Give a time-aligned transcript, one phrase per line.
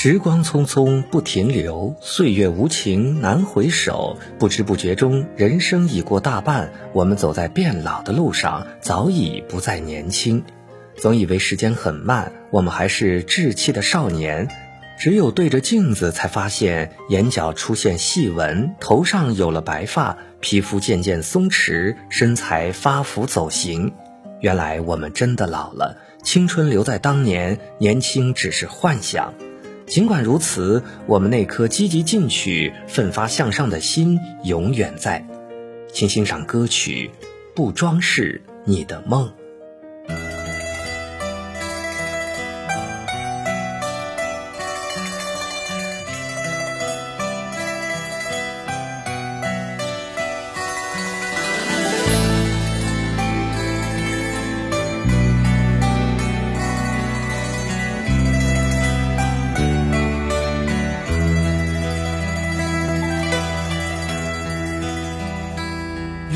[0.00, 4.16] 时光匆匆不停留，岁月无情难回首。
[4.38, 10.44] 不知不觉中，人生已过大半，我们走在变老的路上，早已不再年轻。
[10.96, 14.46] 总以为时间很慢，我们还是稚气的少年。
[15.00, 23.92] 只有对着镜子，才发现眼角出现细纹，头上有了白发，皮肤渐渐松弛，身材发福走形。
[24.42, 29.34] 原来我们真的老了，青春留在当年，年轻只是幻想。
[29.88, 35.24] 尽管如此，我们那颗积极进取、奋发向上的心永远在。
[35.92, 37.10] 请欣赏歌曲
[37.56, 39.26] 《不装饰你的梦》。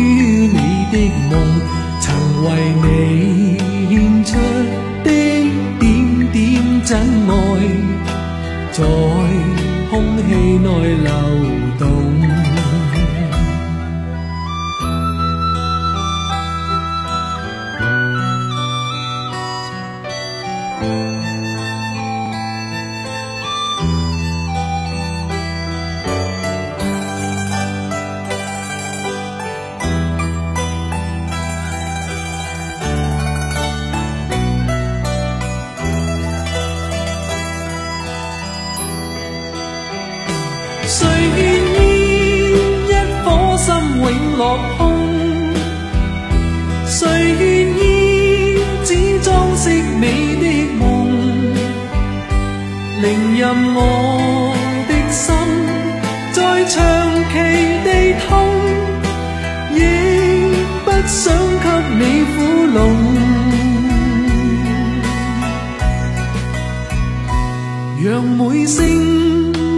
[68.01, 68.83] 让每声